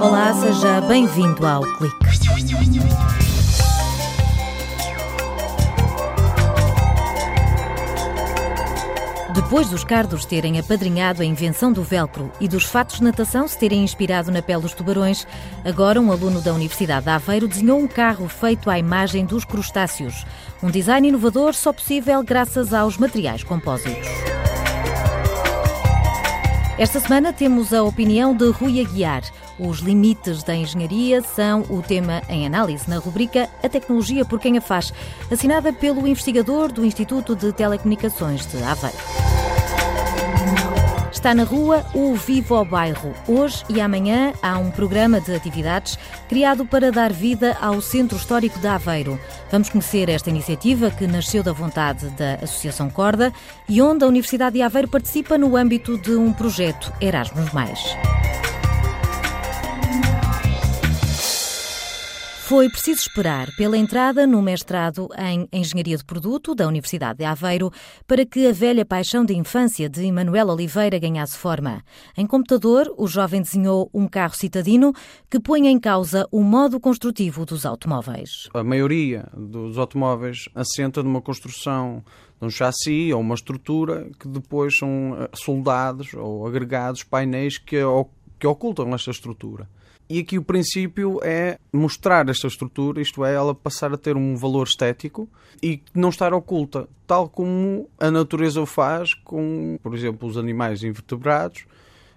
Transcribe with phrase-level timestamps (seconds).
[0.00, 1.96] Olá, seja bem-vindo ao Clique.
[9.34, 13.58] Depois dos cardos terem apadrinhado a invenção do velcro e dos fatos de natação se
[13.58, 15.26] terem inspirado na pele dos tubarões,
[15.62, 20.24] agora um aluno da Universidade de Aveiro desenhou um carro feito à imagem dos crustáceos.
[20.62, 24.08] Um design inovador só possível graças aos materiais compósitos.
[26.76, 29.22] Esta semana temos a opinião de Rui Aguiar.
[29.60, 34.58] Os limites da engenharia são o tema em análise na rubrica A Tecnologia por Quem
[34.58, 34.92] a Faz,
[35.30, 39.53] assinada pelo investigador do Instituto de Telecomunicações de Aveiro.
[41.24, 43.14] Está na rua o Vivo ao Bairro.
[43.26, 48.58] Hoje e amanhã há um programa de atividades criado para dar vida ao Centro Histórico
[48.58, 49.18] de Aveiro.
[49.50, 53.32] Vamos conhecer esta iniciativa que nasceu da vontade da Associação Corda
[53.66, 57.96] e onde a Universidade de Aveiro participa no âmbito de um projeto Erasmus.
[62.46, 67.70] Foi preciso esperar pela entrada no mestrado em Engenharia de Produto da Universidade de Aveiro
[68.06, 71.82] para que a velha paixão de infância de Emanuel Oliveira ganhasse forma.
[72.14, 74.92] Em computador, o jovem desenhou um carro citadino
[75.30, 78.50] que põe em causa o modo construtivo dos automóveis.
[78.52, 82.04] A maioria dos automóveis assenta numa construção
[82.38, 87.78] de um chassi ou uma estrutura que depois são eh, soldados ou agregados painéis que,
[88.38, 89.66] que ocultam esta estrutura.
[90.08, 94.36] E aqui o princípio é mostrar esta estrutura, isto é, ela passar a ter um
[94.36, 95.28] valor estético
[95.62, 100.82] e não estar oculta, tal como a natureza o faz com, por exemplo, os animais
[100.82, 101.64] invertebrados,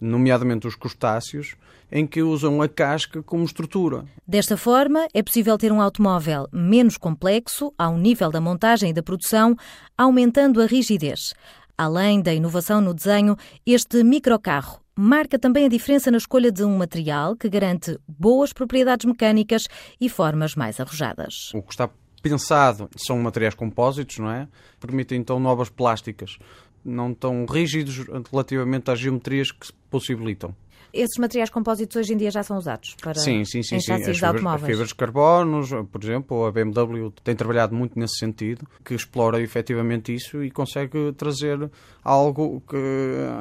[0.00, 1.56] nomeadamente os crustáceos,
[1.90, 4.04] em que usam a casca como estrutura.
[4.26, 9.02] Desta forma, é possível ter um automóvel menos complexo ao nível da montagem e da
[9.02, 9.56] produção,
[9.98, 11.34] aumentando a rigidez.
[11.76, 16.76] Além da inovação no desenho, este microcarro marca também a diferença na escolha de um
[16.76, 19.66] material que garante boas propriedades mecânicas
[20.00, 21.50] e formas mais arrojadas.
[21.54, 21.88] O que está
[22.22, 24.48] pensado são materiais compósitos, não é?
[24.78, 26.38] Permitem então novas plásticas,
[26.84, 30.54] não tão rígidos relativamente às geometrias que se possibilitam.
[30.92, 33.92] Esses materiais compósitos hoje em dia já são usados para sim, sim, sim, em sim.
[33.92, 34.70] As fibras, automóveis.
[34.70, 40.14] fibras de carbonos, por exemplo, a BMW tem trabalhado muito nesse sentido, que explora efetivamente
[40.14, 41.70] isso e consegue trazer
[42.04, 42.76] algo que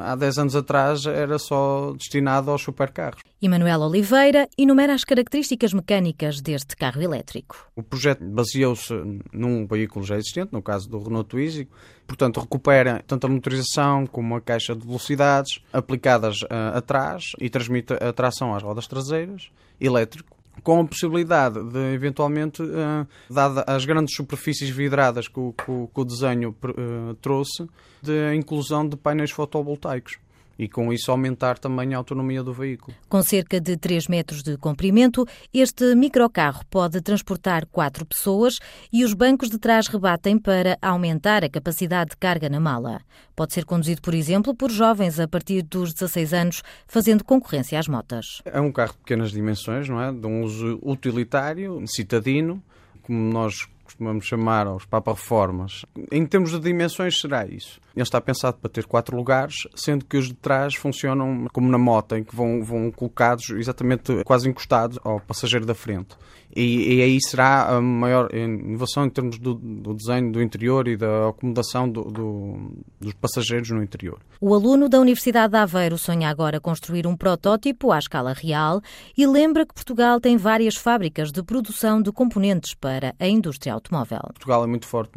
[0.03, 3.22] há 10 anos atrás era só destinado aos supercarros.
[3.41, 7.57] Emanuel Oliveira enumera as características mecânicas deste carro elétrico.
[7.75, 8.94] O projeto baseou-se
[9.33, 11.68] num veículo já existente, no caso do Renault Twizy,
[12.12, 17.94] portanto recupera tanto a motorização como a caixa de velocidades aplicadas uh, atrás e transmite
[17.94, 19.50] a tração às rodas traseiras,
[19.80, 26.02] elétrico, com a possibilidade de, eventualmente, uh, dada as grandes superfícies vidradas que o, que
[26.02, 27.66] o desenho uh, trouxe,
[28.02, 30.18] de inclusão de painéis fotovoltaicos
[30.62, 32.96] e com isso aumentar também a autonomia do veículo.
[33.10, 38.60] Com cerca de 3 metros de comprimento, este microcarro pode transportar quatro pessoas
[38.94, 43.02] e os bancos de trás rebatem para aumentar a capacidade de carga na mala.
[43.36, 47.88] Pode ser conduzido, por exemplo, por jovens a partir dos 16 anos, fazendo concorrência às
[47.88, 48.44] motas.
[48.46, 50.12] É um carro de pequenas dimensões, não é?
[50.12, 52.62] De um uso utilitário, citadino,
[53.02, 55.85] como nós costumamos chamar aos Papa-Reformas.
[56.12, 57.79] Em termos de dimensões, será isso.
[57.96, 61.78] Ele está pensado para ter quatro lugares, sendo que os de trás funcionam como na
[61.78, 66.16] moto, em que vão, vão colocados exatamente quase encostados ao passageiro da frente.
[66.56, 70.97] E, e aí será a maior inovação em termos do, do desenho do interior e
[70.97, 74.19] da acomodação do, do, dos passageiros no interior.
[74.40, 78.81] O aluno da Universidade de Aveiro sonha agora construir um protótipo à escala real
[79.18, 84.19] e lembra que Portugal tem várias fábricas de produção de componentes para a indústria automóvel.
[84.34, 85.12] Portugal é muito forte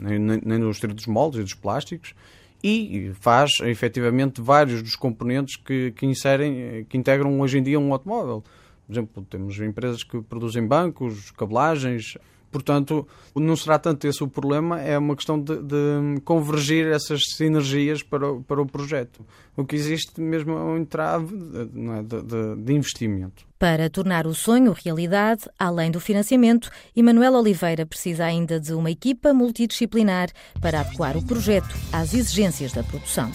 [0.00, 2.14] na, indústria dos moldes e dos plásticos
[2.62, 7.92] e faz efetivamente vários dos componentes que, que, inserem, que integram hoje em dia um
[7.92, 8.42] automóvel.
[8.86, 12.16] Por exemplo, temos empresas que produzem bancos, cabelagens.
[12.50, 18.02] Portanto, não será tanto esse o problema, é uma questão de, de convergir essas sinergias
[18.02, 19.24] para, para o projeto.
[19.56, 23.46] O que existe mesmo é um entrave é, de, de, de investimento.
[23.58, 29.34] Para tornar o sonho realidade, além do financiamento, Emanuel Oliveira precisa ainda de uma equipa
[29.34, 30.30] multidisciplinar
[30.60, 33.30] para adequar o projeto às exigências da produção.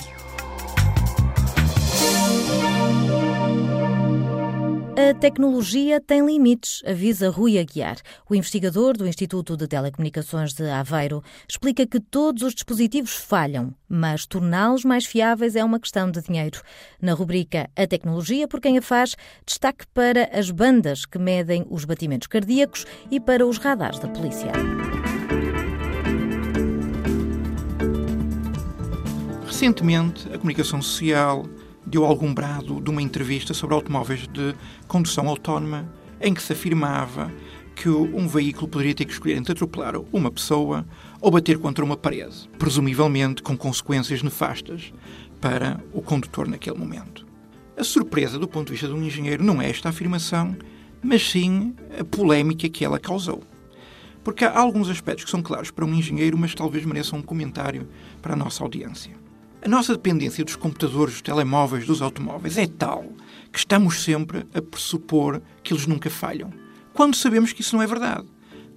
[4.95, 7.97] A tecnologia tem limites, avisa Rui Aguiar.
[8.29, 14.27] O investigador do Instituto de Telecomunicações de Aveiro explica que todos os dispositivos falham, mas
[14.27, 16.61] torná-los mais fiáveis é uma questão de dinheiro.
[17.01, 21.85] Na rubrica A Tecnologia por quem a faz, destaque para as bandas que medem os
[21.85, 24.51] batimentos cardíacos e para os radares da polícia.
[29.47, 31.47] Recentemente, a comunicação social
[31.85, 34.55] deu algum brado de uma entrevista sobre automóveis de
[34.87, 35.87] condução autónoma,
[36.21, 37.31] em que se afirmava
[37.75, 40.85] que um veículo poderia ter que escolher entre atropelar uma pessoa
[41.19, 44.93] ou bater contra uma parede, presumivelmente com consequências nefastas
[45.41, 47.25] para o condutor naquele momento.
[47.75, 50.55] A surpresa do ponto de vista de um engenheiro não é esta afirmação,
[51.01, 53.43] mas sim a polémica que ela causou.
[54.23, 57.89] Porque há alguns aspectos que são claros para um engenheiro, mas talvez mereçam um comentário
[58.21, 59.22] para a nossa audiência.
[59.65, 63.05] A nossa dependência dos computadores, dos telemóveis, dos automóveis é tal
[63.49, 66.51] que estamos sempre a pressupor que eles nunca falham,
[66.93, 68.25] quando sabemos que isso não é verdade.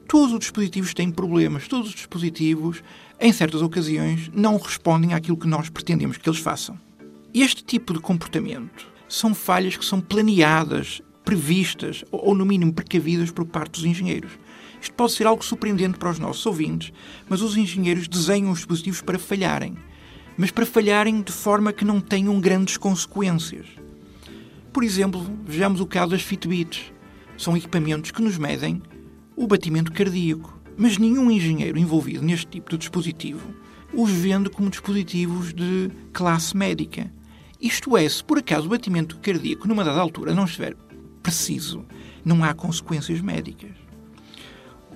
[0.06, 2.84] Todos os dispositivos têm problemas, todos os dispositivos,
[3.18, 6.78] em certas ocasiões, não respondem àquilo que nós pretendemos que eles façam.
[7.34, 13.44] Este tipo de comportamento são falhas que são planeadas, previstas ou, no mínimo, precavidas por
[13.44, 14.30] parte dos engenheiros.
[14.80, 16.92] Isto pode ser algo surpreendente para os nossos ouvintes,
[17.28, 19.76] mas os engenheiros desenham os dispositivos para falharem,
[20.36, 23.66] mas para falharem de forma que não tenham grandes consequências.
[24.72, 26.92] Por exemplo, vejamos o caso das Fitbits.
[27.38, 28.82] São equipamentos que nos medem
[29.34, 33.54] o batimento cardíaco, mas nenhum engenheiro envolvido neste tipo de dispositivo
[33.92, 37.10] os vende como dispositivos de classe médica.
[37.60, 40.76] Isto é, se por acaso o batimento cardíaco numa dada altura não estiver
[41.22, 41.84] preciso,
[42.24, 43.72] não há consequências médicas.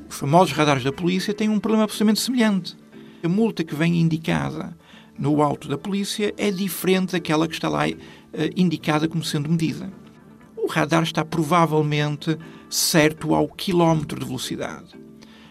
[0.09, 2.77] Os famosos radares da polícia têm um problema absolutamente semelhante.
[3.23, 4.77] A multa que vem indicada
[5.21, 7.93] no alto da polícia é diferente daquela que está lá uh,
[8.57, 9.93] indicada como sendo medida.
[10.57, 12.39] O radar está provavelmente
[12.71, 14.99] certo ao quilómetro de velocidade,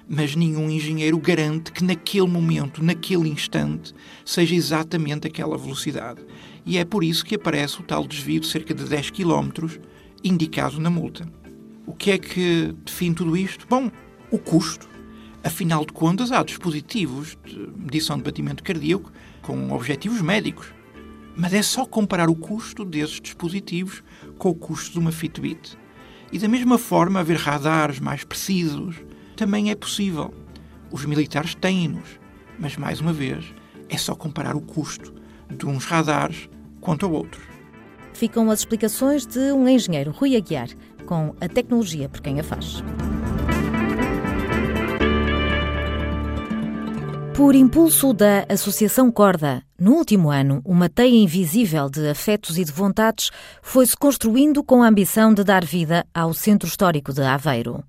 [0.07, 3.93] mas nenhum engenheiro garante que naquele momento, naquele instante,
[4.25, 6.25] seja exatamente aquela velocidade.
[6.65, 9.49] E é por isso que aparece o tal desvio de cerca de 10 km
[10.23, 11.29] indicado na multa.
[11.85, 13.67] O que é que define tudo isto?
[13.67, 13.91] Bom,
[14.31, 14.87] o custo.
[15.43, 20.73] Afinal de contas, há dispositivos de medição de batimento cardíaco com objetivos médicos.
[21.35, 24.03] Mas é só comparar o custo desses dispositivos
[24.37, 25.77] com o custo de uma Fitbit.
[26.31, 28.97] E da mesma forma, haver radares mais precisos
[29.35, 30.33] também é possível.
[30.91, 32.19] Os militares têm-nos,
[32.57, 33.53] mas mais uma vez,
[33.87, 35.13] é só comparar o custo
[35.49, 36.49] de uns radares
[36.81, 37.43] quanto a outros.
[38.13, 40.69] Ficam as explicações de um engenheiro, Rui Aguiar,
[41.05, 42.83] com a tecnologia por quem a faz.
[47.39, 52.71] Por impulso da Associação Corda, no último ano, uma teia invisível de afetos e de
[52.73, 53.31] vontades
[53.61, 57.81] foi-se construindo com a ambição de dar vida ao Centro Histórico de Aveiro.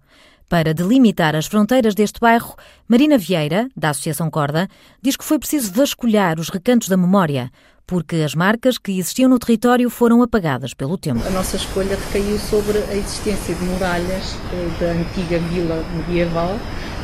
[0.49, 2.55] Para delimitar as fronteiras deste bairro,
[2.87, 4.69] Marina Vieira, da Associação Corda,
[5.03, 7.51] diz que foi preciso vasculhar os recantos da memória,
[7.85, 11.27] porque as marcas que existiam no território foram apagadas pelo tempo.
[11.27, 16.57] A nossa escolha recaiu sobre a existência de muralhas eh, da antiga vila medieval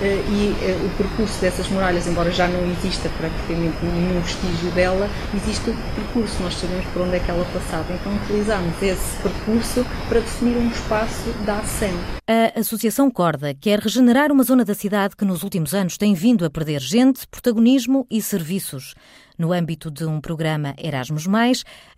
[0.04, 5.70] e eh, o percurso dessas muralhas, embora já não exista praticamente nenhum vestígio dela, existe
[5.70, 7.92] o percurso, nós sabemos por onde é que ela passava.
[7.92, 11.94] Então utilizamos esse percurso para definir um espaço da ASEM.
[12.26, 16.44] A Associação Corda quer regenerar uma zona da cidade que nos últimos anos tem vindo
[16.44, 18.94] a perder gente, protagonismo e serviços.
[19.38, 21.26] No âmbito de um programa Erasmus,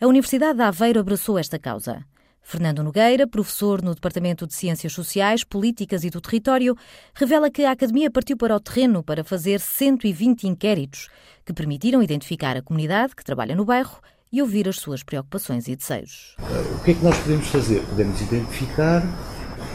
[0.00, 2.04] a Universidade de Aveiro abraçou esta causa.
[2.48, 6.74] Fernando Nogueira, professor no Departamento de Ciências Sociais, Políticas e do Território,
[7.12, 11.10] revela que a Academia partiu para o terreno para fazer 120 inquéritos
[11.44, 14.00] que permitiram identificar a comunidade que trabalha no bairro
[14.32, 16.36] e ouvir as suas preocupações e desejos.
[16.38, 17.82] O que é que nós podemos fazer?
[17.82, 19.02] Podemos identificar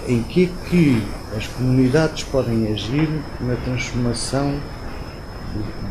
[0.07, 1.03] em que é que
[1.37, 3.07] as comunidades podem agir
[3.39, 4.59] na transformação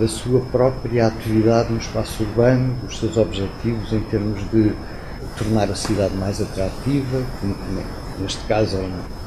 [0.00, 4.74] da sua própria atividade no espaço urbano, os seus objetivos em termos de
[5.36, 7.24] tornar a cidade mais atrativa,
[8.18, 8.78] neste caso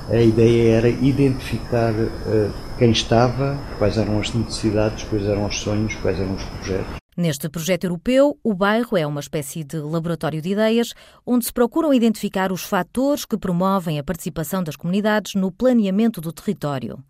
[0.09, 5.95] a ideia era identificar uh, quem estava, quais eram as necessidades, quais eram os sonhos,
[5.95, 6.95] quais eram os projetos.
[7.17, 10.93] Neste projeto europeu, o bairro é uma espécie de laboratório de ideias,
[11.25, 16.33] onde se procuram identificar os fatores que promovem a participação das comunidades no planeamento do
[16.33, 17.01] território.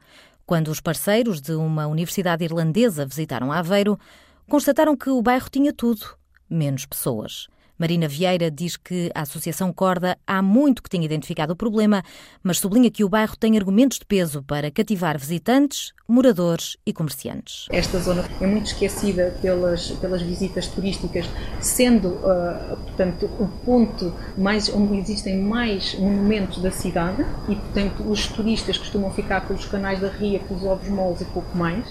[0.46, 4.00] Quando os parceiros de uma universidade irlandesa visitaram Aveiro,
[4.48, 6.06] constataram que o bairro tinha tudo,
[6.48, 7.48] menos pessoas.
[7.78, 12.04] Marina Vieira diz que a Associação Corda há muito que tinha identificado o problema,
[12.42, 17.66] mas sublinha que o bairro tem argumentos de peso para cativar visitantes, moradores e comerciantes.
[17.70, 21.26] Esta zona é muito esquecida pelas, pelas visitas turísticas,
[21.60, 28.28] sendo, uh, portanto, o ponto mais, onde existem mais monumentos da cidade e, portanto, os
[28.28, 31.86] turistas costumam ficar pelos canais da Ria, pelos ovos moles e pouco mais.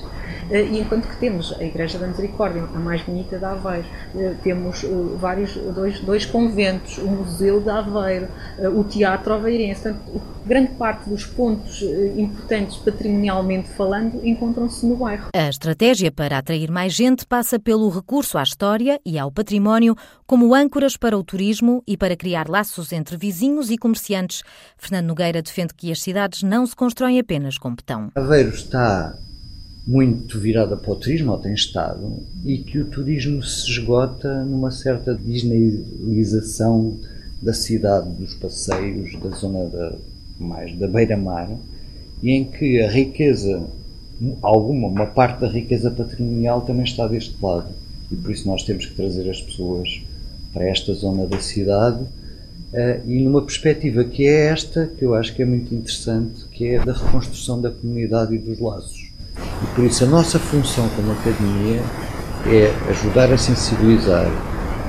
[0.51, 4.37] Uh, e enquanto que temos a Igreja da Misericórdia, a mais bonita da Aveiro, uh,
[4.43, 4.85] temos
[5.17, 8.29] vários dois, dois conventos, o Museu de Aveiro,
[8.75, 9.83] o Teatro Aveirense.
[9.83, 11.83] Portanto, grande parte dos pontos
[12.17, 15.29] importantes patrimonialmente falando encontram-se no bairro.
[15.35, 19.97] A estratégia para atrair mais gente passa pelo recurso à história e ao património
[20.27, 24.43] como âncoras para o turismo e para criar laços entre vizinhos e comerciantes.
[24.77, 28.11] Fernando Nogueira defende que as cidades não se constroem apenas com betão.
[28.15, 29.15] Aveiro está
[29.87, 34.71] muito virada para o turismo, ou tem estado, e que o turismo se esgota numa
[34.71, 36.99] certa disneylização
[37.43, 39.95] da cidade, dos passeios, da zona da,
[40.41, 41.51] mais da beira-mar,
[42.23, 43.63] e em que a riqueza,
[44.41, 47.69] alguma, uma parte da riqueza patrimonial também está deste lado.
[48.11, 50.03] E por isso nós temos que trazer as pessoas
[50.55, 55.35] para esta zona da cidade uh, e numa perspectiva que é esta, que eu acho
[55.35, 59.04] que é muito interessante, que é da reconstrução da comunidade e dos laços.
[59.37, 61.83] E por isso a nossa função como academia
[62.47, 64.31] é ajudar a sensibilizar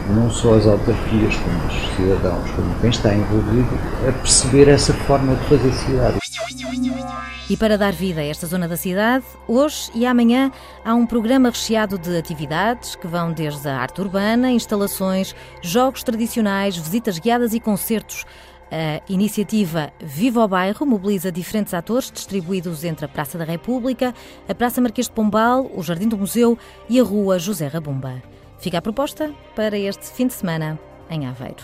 [0.10, 3.68] não só as autarquias, como os cidadãos, como quem está envolvido,
[4.08, 6.18] a perceber essa forma de fazer cidade.
[7.48, 10.52] E para dar vida a esta zona da cidade, hoje e amanhã
[10.84, 16.76] há um programa recheado de atividades que vão desde a arte urbana, instalações, jogos tradicionais,
[16.76, 18.26] visitas guiadas e concertos.
[18.72, 24.14] A iniciativa Viva o Bairro mobiliza diferentes atores distribuídos entre a Praça da República,
[24.48, 26.58] a Praça Marquês de Pombal, o Jardim do Museu
[26.90, 28.22] e a Rua José Rabumba.
[28.60, 30.80] Fica a proposta para este fim de semana
[31.10, 31.64] em Aveiro.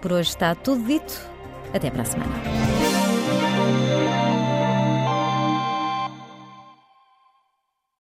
[0.00, 1.28] Por hoje está tudo dito.
[1.72, 2.69] Até para a semana.